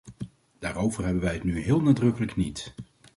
[0.59, 2.73] Daarover hebben wij het nu heel uitdrukkelijk níet.